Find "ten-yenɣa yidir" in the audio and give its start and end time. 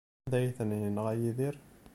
0.57-1.55